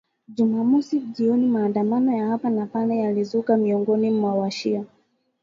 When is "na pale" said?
2.49-2.97